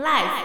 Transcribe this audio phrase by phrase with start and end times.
[0.00, 0.44] Life。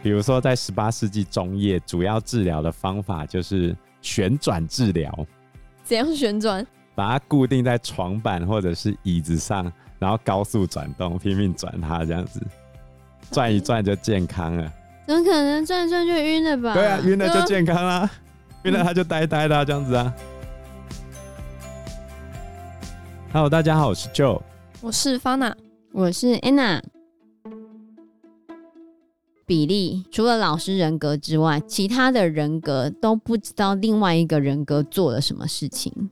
[0.00, 5.26] 比如说，在十八世纪中叶，主要治疗的方法就是旋转治疗。
[5.82, 6.64] 怎样旋转？
[6.94, 12.40] 把它固定在床板或者是椅子上，然后高速转动，拼命转它，这样子
[13.30, 14.72] 转一转就健康了。
[15.06, 16.74] 怎么可能转一转就晕了吧？
[16.74, 18.08] 对啊，晕了就健康啦，
[18.64, 20.14] 晕了他就呆呆的、啊、这样子啊。
[23.34, 24.42] Hello，大家好，我是 Joe，
[24.82, 25.54] 我是 Fana，
[25.92, 26.82] 我是 Anna。
[29.46, 36.10] 比利除了老师人格之外，其他的人格都不知道另外一个人格做了什么事情。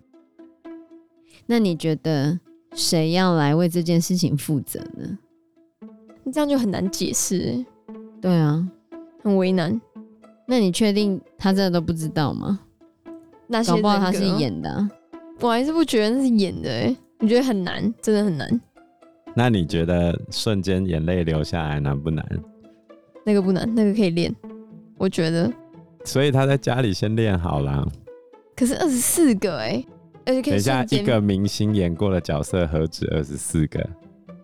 [1.45, 2.41] 那你觉得
[2.75, 5.19] 谁要来为这件事情负责呢？
[6.25, 7.63] 你这样就很难解释。
[8.23, 8.67] 对啊，
[9.23, 9.79] 很为难。
[10.47, 12.61] 那你确定他真的都不知道吗？
[13.47, 14.91] 那些搞不好他是演的啊。
[15.41, 16.97] 我还是不觉得那是演的欸。
[17.21, 18.61] 你觉得很难，真的很难。
[19.35, 22.27] 那你觉得瞬间眼泪流下来难不难？
[23.25, 24.35] 那个不难，那个可以练，
[24.97, 25.53] 我觉得。
[26.05, 27.87] 所以他在家里先练好了。
[28.57, 29.87] 可是二十四个哎、欸，
[30.25, 30.51] 而且可以。
[30.53, 33.87] 等一下，一个明星演过的角色何止二十四个？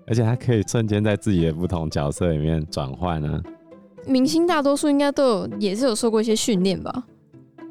[0.06, 3.42] 而且他可以瞬间在自己的不同角色里面转换呢。
[4.06, 7.06] 明星大多数应该都有，也是有受过一些训练吧？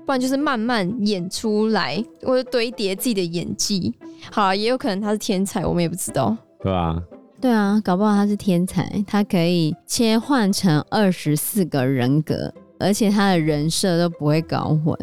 [0.06, 3.94] 不然就是慢慢演出来，或者堆叠自己的演技。
[4.32, 6.36] 好啊，也有可能他是天才，我们也不知道。
[6.62, 7.02] 对啊。
[7.42, 14.98] 对啊，搞不好他是天才，他可以切换成二十四个人格，而且他的人设都不会搞混。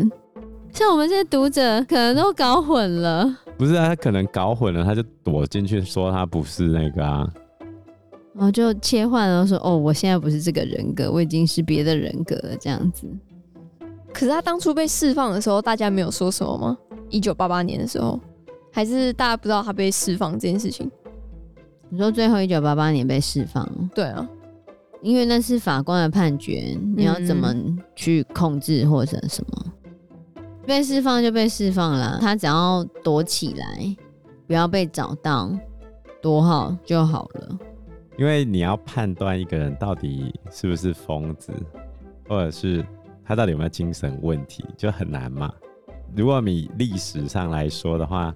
[0.73, 3.39] 像我们这些读者可能都搞混了。
[3.58, 7.28] 不是啊，他可能搞混了，他就躲进去说他不是那个啊，
[8.34, 13.06] 然后就切换了说：“哦，我现在不是这个人格，我已经是别的人格了。”这样子。
[14.13, 16.79] 可是他当初被释放的时候，大家没有说什么吗？
[17.09, 18.21] 一九八八年的时候，
[18.71, 20.91] 还是大家不知道他被释放这件事情？
[21.89, 23.69] 你说最后一九八八年被释放？
[23.95, 24.29] 对啊，
[25.01, 27.55] 因为那是法官的判决，你要怎么
[27.97, 29.67] 去控制或者什么？
[30.36, 33.97] 嗯、被释放就被释放了，他只要躲起来，
[34.47, 35.51] 不要被找到，
[36.20, 37.59] 躲好就好了。
[38.19, 41.53] 因为你要判断一个人到底是不是疯子，
[42.29, 42.85] 或者是
[43.25, 45.53] 他到底有没有精神问题，就很难嘛。
[46.17, 48.35] 如果你历史上来说的话。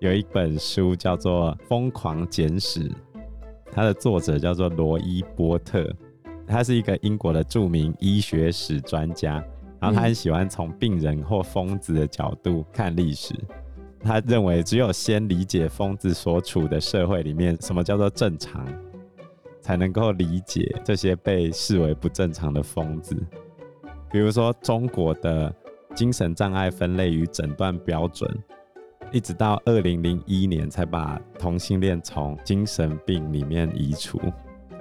[0.00, 2.88] 有一本书叫做《疯狂简史》，
[3.72, 5.92] 它的作者叫做罗伊波特，
[6.46, 9.44] 他是一个英国的著名医学史专家，
[9.80, 13.34] 然后他很喜欢从病人或疯子的角度看历史。
[13.98, 18.64] 他认为，只有先理解疯子所处的社会里面什么叫做正常，
[19.60, 23.16] 才能够理解这些被视为不正常的疯子。
[24.10, 25.54] 比如说，中国的
[25.94, 28.28] 精神障碍分类与诊断标准。
[29.10, 34.20] 一直到二零零一年才把同性恋从精神病里面移除。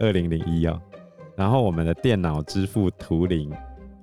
[0.02, 0.82] 二零零一哦，
[1.36, 3.54] 然后我们的电脑之父图灵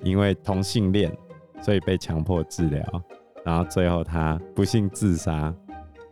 [0.02, 1.14] 因为同性恋，
[1.60, 2.82] 所以被强迫治疗，
[3.44, 5.54] 然后最后他不幸自杀。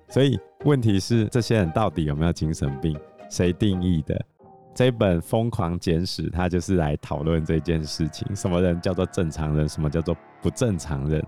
[0.09, 2.95] 所以问题是，这些人到底有没有精神病？
[3.31, 4.23] 谁定义的？
[4.75, 9.69] 这本《疯狂简史》它就是来讨论这件事情：什么人叫做正常人？
[9.69, 11.23] 什么叫做不正常人？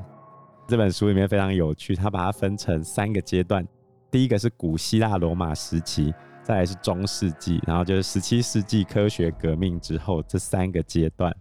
[0.66, 3.66] 这本书里面非常有趣，它把它分成三个阶段。
[4.10, 11.34] 第一个是古希腊罗马时期，再来是中世纪，然后就是十七世纪科学革命之后这三个阶段。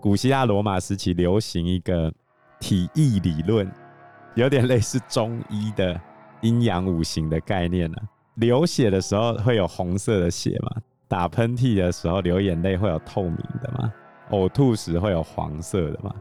[0.00, 2.12] 古希腊罗马时期流行一个
[2.58, 3.70] 体液理论，
[4.34, 6.00] 有点类似中医的
[6.40, 7.96] 阴阳五行的概念呢、
[8.34, 10.82] 流血的时候会有红色的血嘛？
[11.14, 13.92] 打喷嚏的时候流眼泪会有透明的嘛？
[14.30, 16.12] 呕吐时会有黄色的嘛？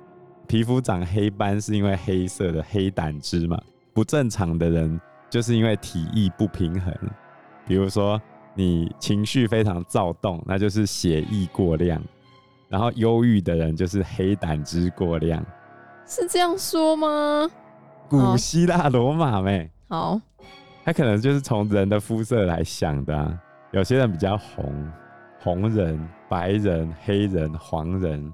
[0.45, 3.59] 皮肤长黑斑是因为黑色的黑胆汁嘛？
[3.91, 6.93] 不正常的人就是因为体液不平衡，
[7.65, 8.21] 比如说
[8.53, 11.99] 你情绪非常躁动，那就是血液过量；
[12.69, 15.43] 然后忧郁的人就是黑胆汁过量。
[16.05, 17.49] 是这样说吗？
[18.07, 19.67] 古希腊罗马咩？
[19.89, 20.21] 好，
[20.85, 23.39] 他可能就是从人的肤色来想的啊。
[23.73, 24.91] 有些人比较红，
[25.39, 28.33] 红人、白人、黑人、黄人。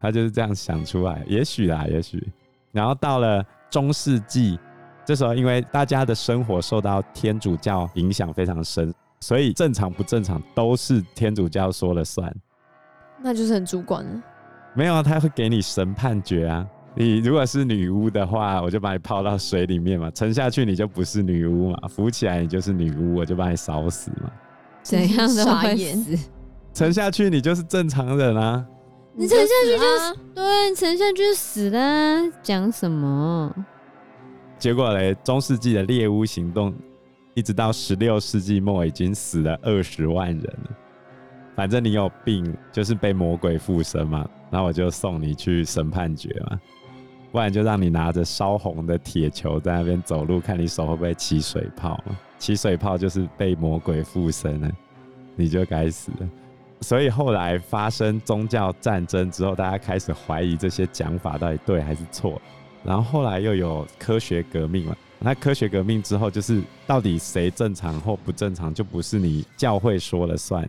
[0.00, 2.24] 他就是这样想出来，也许啦，也许。
[2.70, 4.56] 然后到了中世纪，
[5.04, 12.32] 这时候因为大家的生活受到天主教影响非常深，所以正常不正常都是天主教说了算。
[13.20, 14.22] 那就是很主观了。
[14.74, 16.64] 没有啊，他会给你神判决啊。
[16.94, 24.30] 你如果是女巫的话，我就把你泡到水里面嘛，沉下去你就不是女巫嘛，浮起来你就是女巫，我就把你烧死嘛。
[24.88, 26.18] 怎样的会死？
[26.72, 28.64] 沉下去你就是正常人啊。
[29.14, 33.54] 你沉下去就是对，你沉下去就死了，讲什么？
[34.58, 36.74] 结果嘞，中世纪的猎巫行动
[37.34, 40.70] 一直到十六世纪末，已经死了二十万人了。
[41.54, 46.58] 反正你有病，就是被魔鬼附身嘛，那我就送你去审判决嘛，
[47.30, 52.02] 不然就让你拿着烧红的铁球在那边走路，看你手会不会起水泡。
[52.38, 54.70] 起水泡就是被魔鬼附身了，
[55.36, 56.28] 你就该死了。
[56.80, 62.40] 所以后来发生宗教战争之后，大家开始怀疑这些讲法到底对还是错。
[62.84, 70.66] 然后后来又有科学革命了，那科学革命之后，就是到底谁正常或不正常，就不是你教会说了算。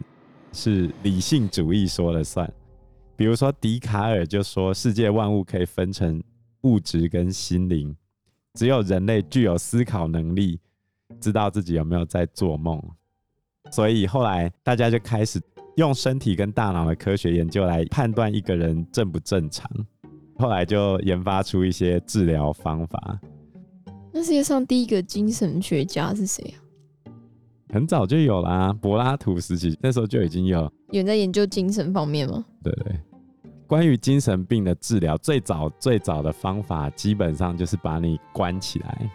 [0.52, 2.52] 是理性主义说了算，
[3.16, 6.20] 比如说笛卡尔就说世界万物可以分成
[6.62, 7.96] 物质跟心灵，
[8.56, 10.60] 只有人类具有思考能力，
[11.20, 12.82] 知道自己有没有在做梦。
[13.72, 15.42] 所以后来大家就开始
[15.76, 19.70] 用身体跟大脑的科学研究来判断一个人正不正常，
[20.38, 23.20] 后来就研发出一些治疗方法。
[24.12, 26.58] 那世界上第一个精神学家是谁啊？
[27.72, 30.62] 很早就有啦、啊，柏拉图时期那时候就已经有。
[30.90, 32.44] 有人在研究精神方面吗？
[32.64, 33.00] 对对，
[33.68, 39.12] 关于精神病的治疗，最早最早的方法基本上就是把你关起来，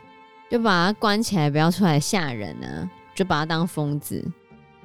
[0.50, 4.24] 就把他关起来，不要出来吓人呢，就把他当疯子。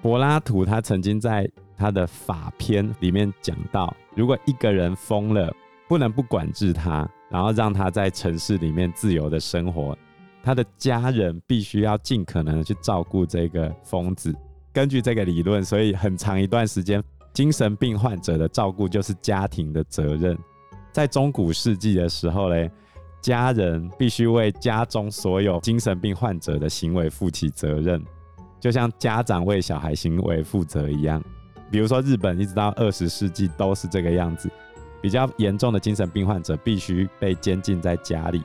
[0.02, 5.54] 柏拉图他曾经在他的法篇里面讲到，如果一个人疯了，
[5.88, 9.98] 不能不管制他，然后让他在城市里面自由的生活。
[10.42, 14.34] 他的家人必须要尽可能的去照顾这个疯子。
[14.72, 17.04] 根据这个理论，所以很长一段时间，
[17.34, 20.38] 精神病患者的照顾就是家庭的责任。
[20.94, 22.72] 在中古世纪的时候嘞，
[23.22, 28.04] 家人必须为家中所有精神病患者的行为负起责任，
[28.60, 31.22] 就像家长为小孩行为负责一样。
[31.72, 34.50] 比如说，日本一直到二十世纪都是这个样子，
[35.02, 38.42] 比较严重的精神病患者必须被监禁在家里。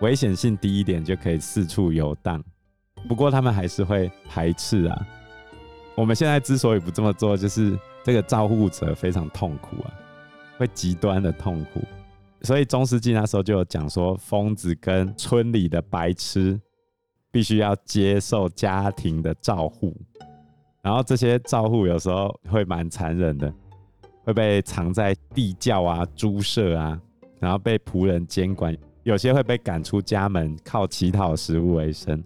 [0.00, 2.42] 危险性低一点就可以四处游荡，
[3.08, 5.06] 不过他们还是会排斥啊。
[5.94, 9.92] 我们现在之所以不这么做，就是这个照护者非常痛苦啊，
[10.58, 11.80] 会极端的痛苦。
[12.44, 16.60] 所以中世纪那时候就有讲说，疯子跟村里的白痴
[17.30, 19.96] 必须要接受家庭的照护，
[20.82, 23.52] 然后这些照护有时候会蛮残忍的，
[24.24, 27.00] 会被藏在地窖啊、猪舍啊，
[27.40, 28.76] 然后被仆人监管。
[29.04, 32.22] 有些会被赶出家门，靠乞讨食物为生。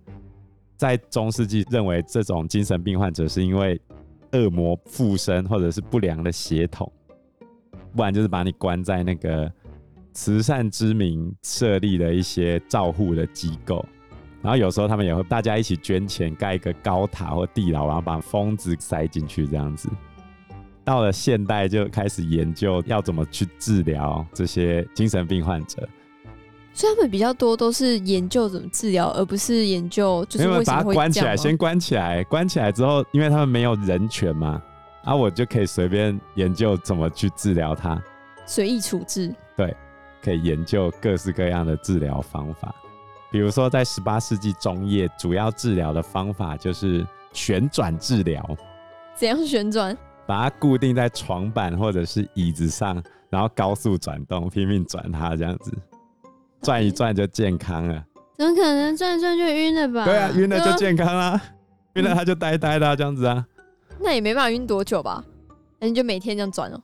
[0.77, 3.81] 在中世纪，认为这种精神病患者是因为
[4.33, 6.93] 恶魔附身，或者是不良的血统，
[7.97, 9.53] 不然就是把你关在那个
[10.19, 13.87] 慈善之名设立的一些照护的机构。
[14.43, 19.89] 然后有时候他们也会大家一起捐钱盖一个高塔或地牢，然后把疯子塞进去这样子。
[20.85, 25.89] 到了现代，就开始研究要怎么去治疗这些精神病患者。
[26.73, 34.61] 所以他们比较多都是研究怎么治疗，而不是研究就是为什么关起来，先关起来，关起来之后，因为他们没有人权嘛，
[35.05, 38.03] 啊，我就可以随便研究怎么去治疗他，
[38.47, 39.33] 随意处置。
[39.57, 39.77] 对，
[40.23, 42.75] 可以研究各式各样的治疗方法。
[43.31, 48.43] 比如说，在十八世纪中叶，主要治疗的方法就是旋转治疗。
[49.15, 49.97] 怎样旋转？
[50.27, 55.73] 把它固定在床板或者是椅子上，然后高速转动，拼命转它，这样子。
[56.63, 58.05] 转一转就健康了？
[58.37, 60.05] 怎么可能转一转就晕了吧？
[60.05, 61.41] 对啊，晕了就健康啦，
[61.95, 63.47] 晕了他就呆呆的这样子啊。
[64.01, 65.25] 那也没办法晕多久吧？
[65.79, 66.81] 那你就每天这样转哦。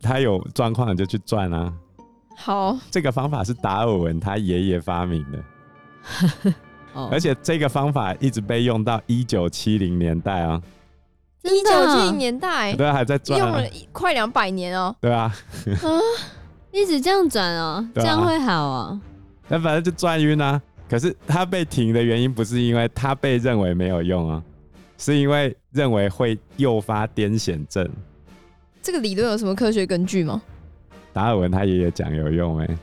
[0.00, 1.72] 他有状况你就去转啊。
[2.36, 6.54] 好，这个方法是达尔文他爷爷发明的，
[7.10, 10.60] 而且这个方法一直被用到一九七零年代啊。
[11.42, 12.72] 一九七零年代？
[12.74, 14.94] 对啊，还在转，用了快两百年哦。
[15.00, 15.32] 对啊。
[16.70, 19.00] 一直这样转哦，这样会好哦。
[19.48, 20.60] 那反正就转晕啊。
[20.88, 24.42] 可是他被停的原因不是因为他被认为没有用啊，
[24.98, 27.88] 是因为认为会诱发癫痫症。
[28.80, 30.40] 这个理论有什么科学根据吗？
[31.12, 32.78] 达尔文他爷爷讲有用哎，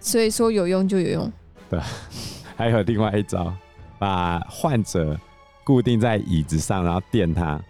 [0.00, 1.32] 所以说有用就有用。
[1.68, 1.80] 对，
[2.56, 3.52] 还有另外一招，
[3.98, 5.18] 把患者
[5.64, 7.60] 固定在椅子上，然后电他，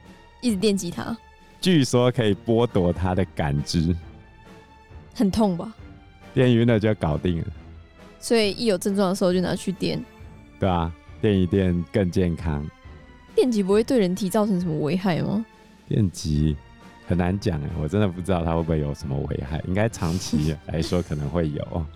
[0.40, 1.16] 一直电击他，
[1.60, 3.94] 据说可以剥夺他的感知。
[5.14, 5.74] 很痛吧？
[6.34, 7.46] 电晕了就搞定了，
[8.20, 10.04] 所以一有症状的时候就拿去电。
[10.60, 12.64] 对啊，电一电更健康。
[13.34, 15.44] 电击不会对人体造成什么危害吗？
[15.88, 16.56] 电击
[17.06, 19.62] 很难讲哎，我真的不知道它会不会有什么危害。
[19.66, 21.62] 应该长期来说可能会有。
[21.70, 21.86] 哦，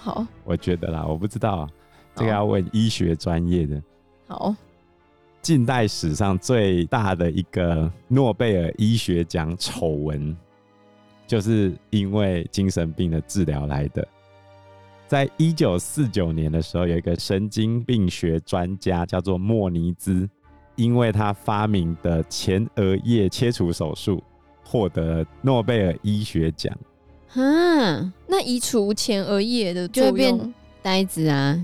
[0.00, 1.68] 好，我觉得啦，我不知道，
[2.14, 3.82] 这个要问医学专业的。
[4.26, 4.54] 好，
[5.40, 10.36] 近代史上最大的一个诺贝尔医学奖丑闻。
[11.28, 14.06] 就是因为精神病的治疗来的，
[15.08, 20.30] 在一九四九年的时候，有一个神经病学专家叫做莫尼兹，
[20.76, 24.22] 因为他发明的前额叶切除手术，
[24.68, 26.76] 获得诺贝尔医学奖。
[27.34, 31.56] 嗯，那移除前额叶的就会变呆子啊，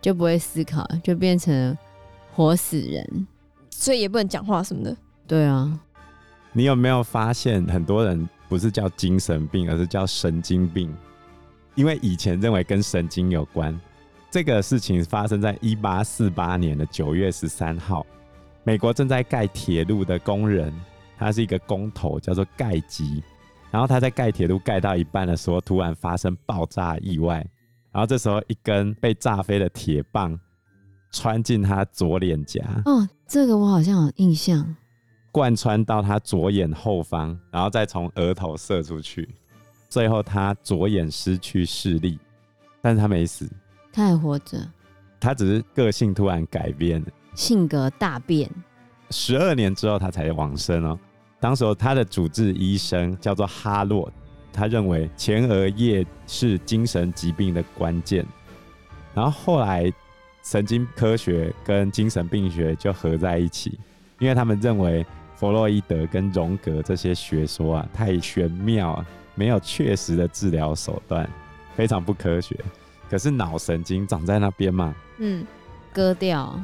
[0.00, 1.76] 就不会思考，就变成
[2.32, 3.26] 活死人。
[3.70, 4.96] 所以也不能讲话什么的。
[5.26, 5.80] 对啊，
[6.52, 10.94] 你有没有发现，很多人不是叫精神病，而是叫神经病？
[11.74, 13.78] 因为以前认为跟神经有关。
[14.30, 18.04] 这个事情发生在一八四八年的九月十三号，
[18.64, 20.72] 美国正在盖铁路的工人，
[21.16, 23.22] 他是一个工头，叫做盖吉。
[23.70, 27.44] 然后他在盖铁路盖到一半的时候，突然发生爆炸意外。
[27.90, 30.38] 然后这时候，一根被炸飞的铁棒
[31.10, 32.64] 穿进他左脸颊。
[32.84, 34.74] 哦，这个我好像有印象。
[35.32, 39.28] 贯穿到他左眼后方，然后再从额头射出去。
[39.88, 42.18] 最后，他左眼失去视力，
[42.80, 43.48] 但是他没死，
[43.92, 44.58] 他还活着，
[45.18, 47.04] 他只是个性突然改变，
[47.34, 48.48] 性格大变。
[49.10, 50.98] 十二年之后，他才往生哦。
[51.40, 54.10] 当时他的主治医生叫做哈洛，
[54.52, 58.24] 他认为前额叶是精神疾病的关键。
[59.14, 59.92] 然后后来，
[60.42, 63.78] 神经科学跟精神病学就合在一起，
[64.18, 65.04] 因为他们认为
[65.36, 69.04] 弗洛伊德跟荣格这些学说啊太玄妙。
[69.36, 71.28] 没有确实的治疗手段，
[71.74, 72.56] 非常不科学。
[73.10, 75.44] 可是脑神经长在那边嘛，嗯，
[75.92, 76.56] 割掉，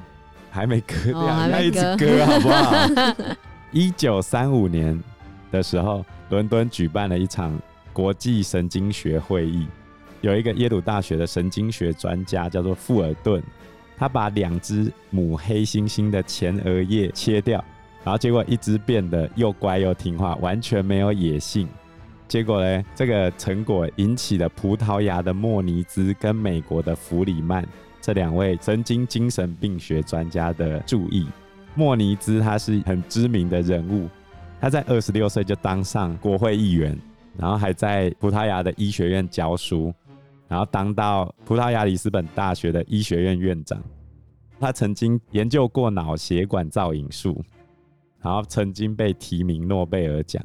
[0.50, 3.37] 还没割掉，哦、要一直割好不好？
[3.73, 5.00] 一九三五年
[5.52, 7.57] 的时候，伦敦举办了一场
[7.92, 9.66] 国际神经学会议，
[10.21, 13.42] 有一个耶鲁大学的神经学专家叫做富尔顿，
[13.97, 17.64] 他把两只母黑猩猩的前额叶切掉，
[18.02, 21.69] 然后结果一只变得又乖又听话，完全没有野性。
[22.26, 27.66] 结果呢，这个成果引起了葡萄牙的莫尼兹跟美国的弗里曼
[28.00, 31.26] 这两位神经精神病学专家的注意。
[31.75, 34.09] 莫尼兹他是很知名的人物，
[34.61, 36.99] 他在二十六岁就当上国会议员，
[37.37, 39.95] 然后还在葡萄牙的医学院教书，
[40.49, 43.83] 然后当到葡萄牙里斯本大学的医学院院长。
[44.59, 47.42] 他曾经研究过脑血管造影术，
[48.21, 50.45] 然后曾经被提名诺贝尔奖。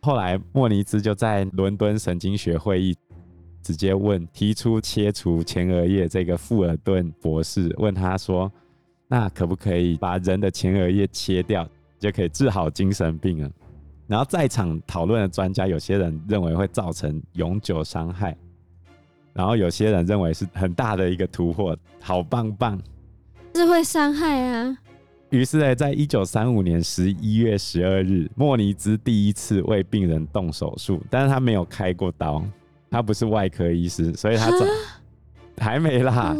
[0.00, 2.96] 后来，莫尼兹就在伦敦神经学会议
[3.64, 8.52] 直接问提出切除前额叶这个富尔顿博士，问他说
[9.08, 11.66] ：“那可不可以把人的前额叶切掉，
[11.98, 13.50] 就可以治好精神病啊？”
[14.06, 18.36] 然后在场讨论的专家，有些人认为会造成永久伤害，
[19.32, 22.78] 然后有些人认为是很大的一个突破，好棒棒，
[23.54, 24.76] 是会伤害啊。
[25.30, 32.44] 于是呢，在一九三五年十一月十二日，莫尼兹第一次为病人动手术，但是他没有开过刀，
[32.94, 34.64] 他不是外科医师，所以他走
[35.58, 36.36] 还没啦。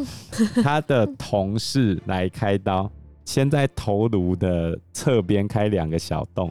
[0.63, 2.89] 他的同事来开刀，
[3.25, 6.49] 先在头颅的侧边开两个小洞，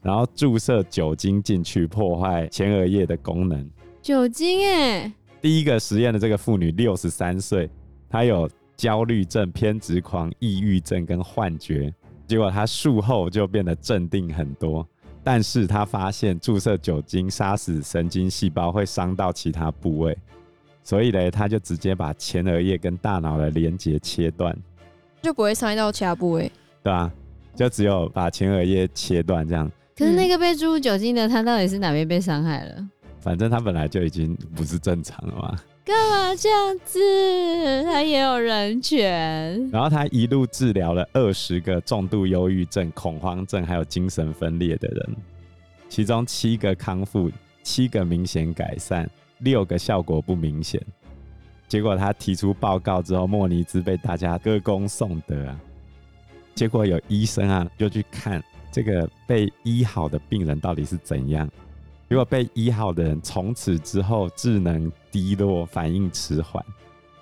[0.00, 3.70] 然后注射酒精进去，破坏前额叶的功能。
[4.00, 5.12] 酒精哎，
[5.42, 7.68] 第一个实验的这个妇女六十三岁，
[8.08, 8.48] 她有。
[8.76, 11.90] 焦虑症、偏执狂、抑郁症跟幻觉，
[12.26, 14.86] 结果她术后就变得镇定很多。
[15.26, 20.16] 但是他发现注射酒精杀死神经细胞会伤到其他部位，
[20.84, 24.56] 所以呢，他就直接把前额叶跟大脑的连接切断，
[25.22, 26.48] 就不会伤害到其他部位，
[26.80, 27.10] 对啊，
[27.56, 29.68] 就只有把前额叶切断这样。
[29.98, 32.88] 可是那个被注入酒精的，他到底是哪边被伤害了？
[33.26, 35.58] 反正他本来就已经不是正常了嘛。
[35.84, 37.82] 干嘛这样子？
[37.82, 39.68] 他也有人权。
[39.72, 45.16] 然后他一路治疗了二十个重度忧郁症、恐慌症还有精神分裂的人，
[45.88, 47.28] 其中七个康复，
[47.64, 50.80] 七个明显改善，六个效果不明显。
[51.66, 55.60] 结果他提出报告之后，莫尼兹被大家歌功颂德啊。
[56.54, 58.40] 结果有医生啊，就去看
[58.70, 61.50] 这个被医好的病人到底是怎样。
[62.08, 66.64] 如果被一号的人从此之后智能低落、反应迟缓，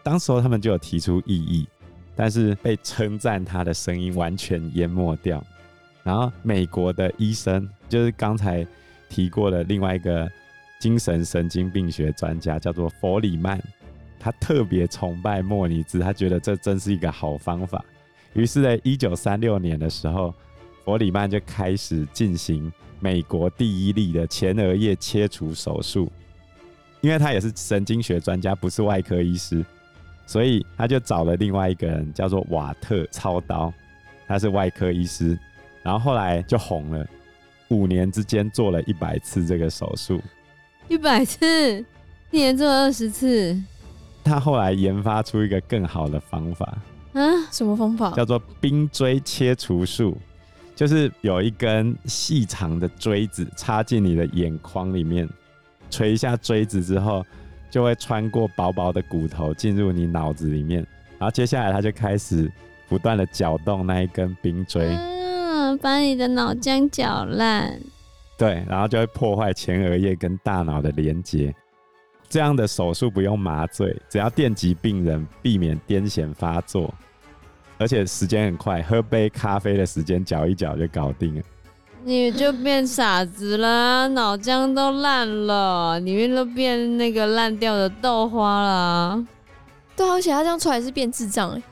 [0.03, 1.67] 当时候他们就有提出异议，
[2.15, 5.43] 但是被称赞他的声音完全淹没掉。
[6.03, 8.67] 然后美国的医生就是刚才
[9.09, 10.31] 提过的另外一个
[10.79, 13.59] 精神神经病学专家，叫做弗里曼，
[14.21, 17.83] 他特别崇拜莫尼兹，他觉得这真是一个好方法。
[18.35, 20.35] 于是，在一九三六年的时候，
[20.85, 22.71] 弗里曼就开始进行。
[23.05, 26.11] 美国第一例的前额叶切除手术，
[27.03, 29.63] 因为他也是神经学专家，不是外科医师，
[30.25, 33.71] 所以他就找了另外一个人，叫做瓦特操刀，
[34.27, 35.39] 他是外科医师，
[35.83, 37.07] 然后后来就红了，
[37.69, 40.19] 五年之间做了一百次这个手术，
[40.89, 41.85] 一百次，
[42.31, 43.55] 一年做二十次，
[44.25, 46.79] 他后来研发出一个更好的方法，
[47.13, 47.21] 啊，
[47.53, 48.13] 什么方法？
[48.13, 50.17] 叫做冰锥切除术，
[50.75, 55.29] 就是有一根细长的锥子插进你的眼眶里面，
[55.91, 57.25] 锤一下锥子之后，
[57.71, 60.85] 就会穿过薄薄的骨头进入你脑子里面，
[61.19, 62.51] 然后接下来他就开始
[62.89, 67.81] 不断的搅动那一根冰锥，嗯，把你的脑浆搅烂。
[68.37, 71.55] 对，然后就会破坏前额叶跟大脑的连接。
[72.29, 76.93] 这样的手术不用麻醉，只要电击病人，避免癫痫发作，
[77.79, 81.43] 而且时间很快，喝杯咖啡的时间搅一搅就搞定了。
[82.05, 89.27] 你就变傻子啦，脑浆都烂了，里面都变那个烂掉的豆花啦。
[89.97, 91.63] 对，而且他这样出来是变智障哎。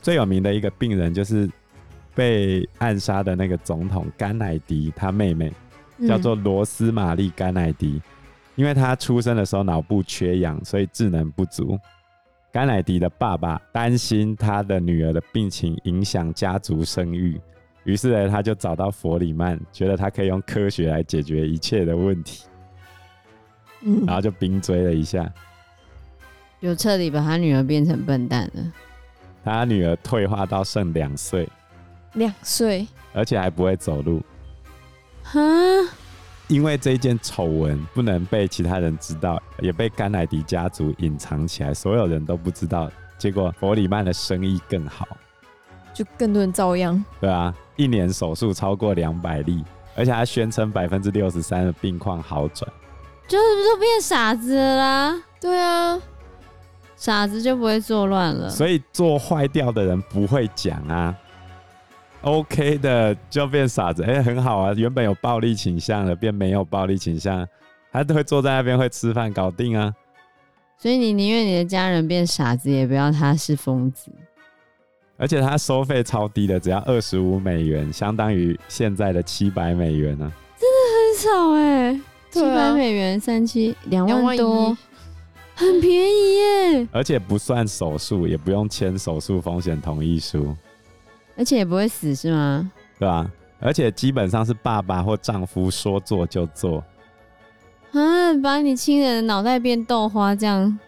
[0.00, 1.48] 最有名的一个病人就是
[2.14, 5.52] 被暗杀的那个总统甘乃迪，他妹妹。
[6.08, 8.02] 叫做罗斯玛丽·甘乃迪，
[8.56, 11.78] 因为他出生的时候脑部缺氧，所以智能不足。
[12.52, 17.40] 甘乃迪的爸爸担心他的女儿的病情影响家族声誉，
[17.84, 22.44] 于是呢，他就找到弗里曼，觉得他可以用科学来解决一切的问题，
[23.80, 25.32] 嗯，然后就冰追了一下，
[26.60, 28.72] 就彻底把他女儿变成笨蛋了。
[29.42, 31.48] 他女儿退化到剩两岁，
[32.12, 34.22] 两岁，而且还不会走路。
[35.22, 35.40] 哈，
[36.52, 42.90] 因为这一件丑闻不能被其他人知道，也被甘乃迪家族隐藏起来，所有人都不知道。
[43.16, 45.08] 结果弗里曼的生意更好，
[45.94, 47.02] 就更多人遭殃。
[47.18, 49.64] 对啊，一年手术超过两百例，
[49.96, 52.70] 而且他宣称百分之六十三的病况好转，
[53.26, 55.22] 就是都变傻子了啦。
[55.40, 55.98] 对啊，
[56.96, 58.50] 傻子就不会作乱了。
[58.50, 61.16] 所以做坏掉的人不会讲啊。
[62.22, 64.72] OK 的就变傻子，哎、欸，很好啊。
[64.76, 67.46] 原本有暴力倾向的变没有暴力倾向，
[67.90, 69.92] 他都会坐在那边会吃饭，搞定啊。
[70.78, 74.10] 所以你宁愿你的家人变傻子，也不要他是疯子。
[75.16, 80.30] 而且他收费超低的，只要二十五美元，相当于现在的七百美元呢、啊。
[80.58, 84.76] 真的很少哎、欸，七百、啊、美元三七两万多，
[85.54, 86.88] 很便宜耶。
[86.92, 90.56] 而且不算手术，也不用签手术风险同意书。
[91.36, 92.70] 而且也不会死是吗？
[92.98, 93.30] 对吧？
[93.60, 96.82] 而且基本上是爸爸或丈夫说做就做，
[97.92, 100.78] 啊，把你亲人的脑袋变豆花这样。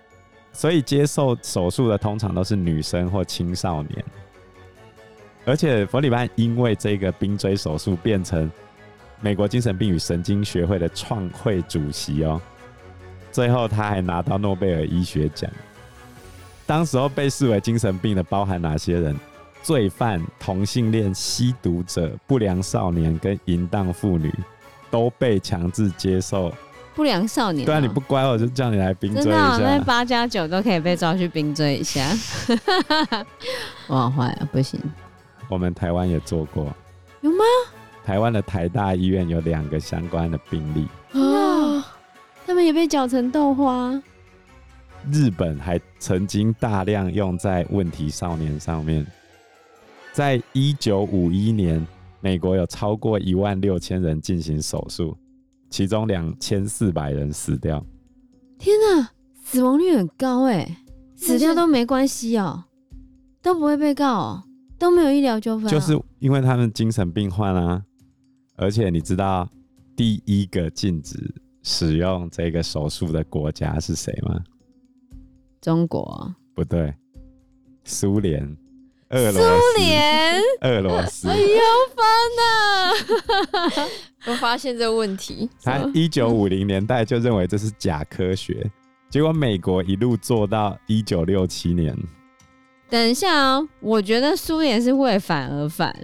[0.52, 4.04] 所以接受手术的通常都是女生或青少年。
[5.44, 8.50] 而且弗里曼因为这个冰锥手术变成
[9.20, 12.40] 美国精神病与神经学会的创会主席哦。
[13.30, 15.50] 最后他还拿到诺贝尔医学奖。
[16.66, 19.16] 当时候被视为精神病的包含哪些人？
[19.64, 24.32] 罪犯、同性恋、吸毒者、不良少年跟淫荡妇女
[24.90, 26.52] 都被强制接受。
[26.94, 27.66] 不良少年、喔？
[27.66, 29.56] 对啊，你不乖，我就叫你来冰锥一下。
[29.56, 32.06] 真的、喔，那八加九都可以被抓去冰锥一下。
[33.88, 34.78] 我好坏啊，不行。
[35.48, 36.72] 我们台湾也做过。
[37.22, 37.44] 有吗？
[38.04, 40.86] 台湾的台大医院有两个相关的病例。
[41.18, 41.82] 啊，
[42.46, 43.98] 他们也被搅成豆花。
[45.10, 49.06] 日本还曾经大量用在问题少年上面。
[50.14, 51.84] 在一九五一年，
[52.20, 55.16] 美国有超过一万六千人进行手术，
[55.68, 57.84] 其中两千四百人死掉。
[58.56, 59.10] 天哪，
[59.42, 60.84] 死亡率很高哎！
[61.16, 62.62] 死掉都没关系哦，
[63.42, 64.44] 都不会被告哦，
[64.78, 65.68] 都没有医疗纠纷。
[65.68, 67.82] 就是因为他们精神病患啊，
[68.54, 69.50] 而且你知道
[69.96, 71.18] 第一个禁止
[71.64, 74.44] 使用这个手术的国家是谁吗？
[75.60, 76.32] 中国？
[76.54, 76.94] 不对，
[77.82, 78.56] 苏联。
[79.14, 81.46] 俄罗斯，苏联，俄罗斯，哎呦，
[81.94, 82.04] 烦
[82.40, 83.88] 呐！
[84.26, 88.68] 我发现这个问题，他一九五零年代就认为这是假科学，
[89.08, 91.96] 结果美国一路做到一九六七年。
[92.90, 95.94] 等一下哦，我觉得苏联是为反而反，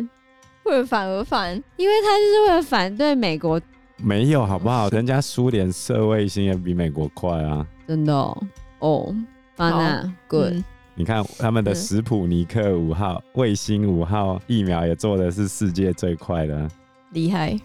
[0.67, 3.61] 为反而反，因为他就是为了反对美国。
[3.97, 4.89] 没有好不好？
[4.91, 7.67] 人家苏联射卫星也比美国快啊！
[7.89, 8.39] 真的哦，
[8.79, 9.15] 哦，
[9.57, 10.55] 烦呐，good。
[11.01, 16.71] 你看他们的食谱尼克五号卫星五号疫苗也做的是世界最快的，
[17.13, 17.59] 厉害！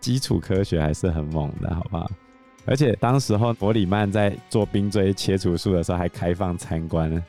[0.00, 2.10] 基础科学还是很猛的，好不好？
[2.66, 7.22] 而且当时候伯里曼在做冰锥切除术的时候还开放参观，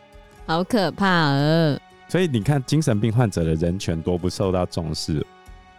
[0.48, 1.80] 好可怕啊！
[2.08, 5.24] 所以你看精神病患者的人权多不受到重视。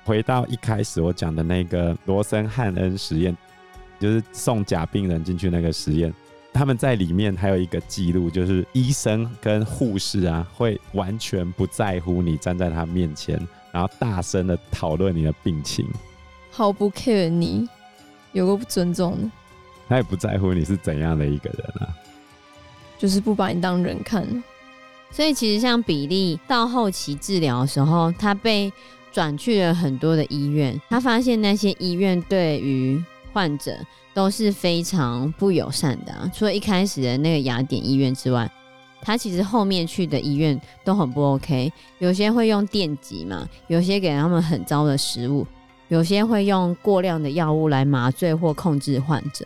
[0.05, 3.37] 回到一开始我讲的那个罗森汉恩实验，
[3.99, 6.15] 就是送假病人进去那个实验。
[6.55, 13.37] 他们在里面还有一个记录，就是医生跟护士啊，会完全不在乎你站在他面前，
[13.73, 15.85] 然后大声的讨论你的病情，
[16.53, 17.69] 毫不 care 你，
[18.33, 19.31] 有个不尊重的，
[19.89, 21.91] 他也不在乎你是怎样的一个人啊，
[22.97, 24.25] 就是不把你当人看。
[25.11, 28.73] 所以其实像比利到后期治疗的时候，他被
[29.11, 33.77] 转去了很多的医院，他发现那些医院对于患者
[34.15, 36.31] 都是非常不友善的。
[36.33, 38.51] 除了一开始的那个雅典医院之外，
[39.03, 41.71] 他其实后面去的医院都很不 OK。
[41.99, 45.47] 有些会用电击嘛，有些给他们很糟的食物，
[45.89, 49.45] 有些会用过量的药物来麻醉或控制患者。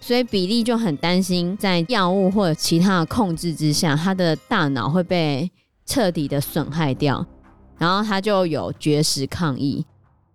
[0.00, 5.50] 所以比利就很担心，在药物或者其他的控制之下，他的大脑会被
[5.84, 7.26] 彻底的损害掉。
[7.76, 9.84] 然后他就有绝食抗议，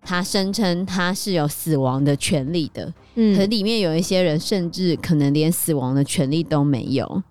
[0.06, 2.94] 他声称他是有死亡的权利的。
[3.16, 7.22] 嗯，可是里面有一些人甚至可能连死亡的权利都没有。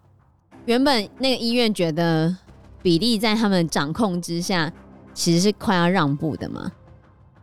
[0.66, 2.36] 原本那个医院觉得
[2.84, 4.72] 比利在他们掌控之下，
[5.14, 6.72] 其实是快要让步的嘛，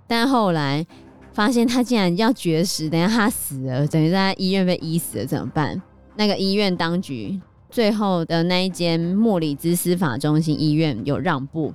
[0.07, 0.87] 但后来。
[1.35, 5.81] 发现他竟然要绝食，等下他死了，等于在医院被医死了，怎么办？
[6.15, 7.41] 那个医院当局
[7.71, 11.73] 最后的那一间莫里兹司法中心医院有让步，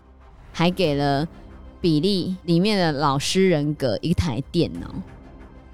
[0.52, 1.28] 还给了
[1.88, 4.93] 比利里面的老师人格一台电脑，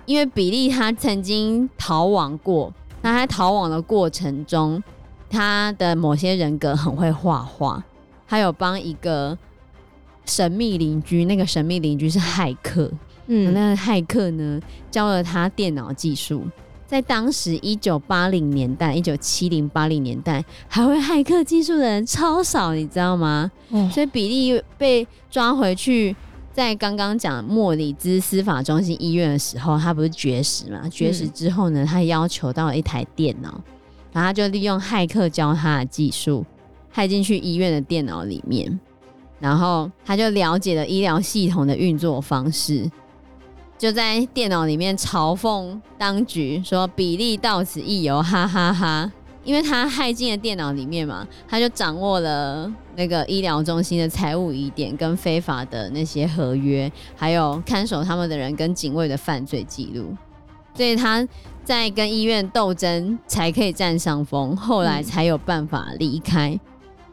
[0.06, 2.72] 因为比利他曾经逃亡过，
[3.02, 4.84] 那他逃亡的过程中，
[5.28, 7.84] 他的某些人格很会画画，
[8.28, 9.36] 他有帮一个
[10.28, 12.92] 神秘邻居，那个神秘邻居是骇客。
[13.26, 16.46] 嗯，那个骇客呢，教了他电脑技术，
[16.86, 23.52] 在当时一九八零年代，一九七零八零年代，还会骇客技术的人超少，你知道吗？
[23.72, 26.16] 哦、所以比利被抓回去，
[26.54, 30.88] 在刚刚讲莫里兹司法中心医院的时候，他不是绝食嘛？
[30.90, 33.50] 绝食之后呢，他要求到了一台电脑，
[34.12, 36.46] 然后他就利用骇客教他的技术，
[36.94, 38.80] 骇进去医院的电脑里面，
[39.40, 42.88] 然后他就了解了医疗系统的运作方式。
[43.84, 49.12] 就在电脑里面嘲讽当局，说比利到此一游，哈哈哈哈！
[49.44, 60.16] 因为他害进了电脑里面嘛，他就掌握了那个医疗中心的财务疑点跟非法的那些合约，还有看守他们的人跟警卫的犯罪记录，
[60.74, 61.28] 所以他
[61.66, 66.58] 在跟医院斗争才可以占上风，后来才有办法离开。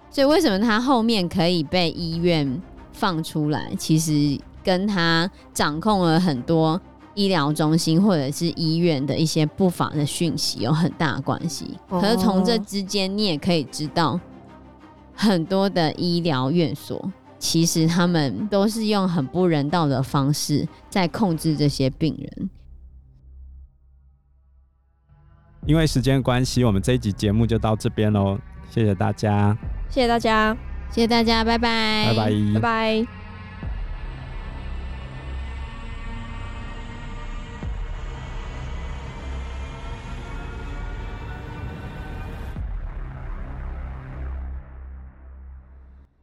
[0.09, 3.73] 所以为什么他后面可以被医院放出来？
[3.77, 4.39] 其实。
[4.63, 6.81] 跟他掌控了很多
[7.15, 11.77] 医疗中心或者是医院的一些不法的讯息有很大的关系。
[11.89, 14.19] 可是从这之间，你也可以知道，
[15.15, 22.51] 很多的医疗院所其实他们都是用很不人道的方式在控制这些病人。
[25.67, 28.39] 因为时间关系，我们这一集节目就到这边喽。
[28.71, 29.57] 谢谢大家，
[29.91, 30.57] 谢谢大家，
[30.91, 33.20] 谢谢大家，拜拜，拜拜，拜拜。